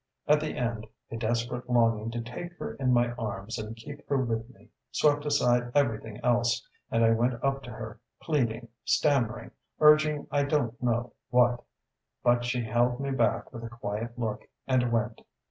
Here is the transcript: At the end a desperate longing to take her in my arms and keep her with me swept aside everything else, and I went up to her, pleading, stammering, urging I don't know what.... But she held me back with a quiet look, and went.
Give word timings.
At 0.27 0.39
the 0.39 0.55
end 0.57 0.87
a 1.11 1.15
desperate 1.17 1.69
longing 1.69 2.09
to 2.09 2.21
take 2.21 2.57
her 2.57 2.73
in 2.73 2.91
my 2.91 3.11
arms 3.19 3.59
and 3.59 3.75
keep 3.75 4.09
her 4.09 4.17
with 4.17 4.49
me 4.49 4.69
swept 4.89 5.27
aside 5.27 5.71
everything 5.75 6.19
else, 6.23 6.67
and 6.89 7.05
I 7.05 7.11
went 7.11 7.35
up 7.43 7.61
to 7.65 7.69
her, 7.71 7.99
pleading, 8.19 8.69
stammering, 8.83 9.51
urging 9.79 10.25
I 10.31 10.41
don't 10.45 10.81
know 10.81 11.13
what.... 11.29 11.63
But 12.23 12.45
she 12.45 12.63
held 12.63 12.99
me 12.99 13.11
back 13.11 13.53
with 13.53 13.63
a 13.63 13.69
quiet 13.69 14.17
look, 14.17 14.49
and 14.65 14.91
went. 14.91 15.21